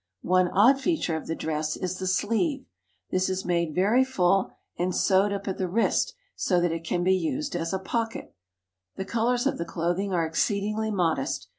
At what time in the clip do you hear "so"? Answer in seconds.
6.35-6.59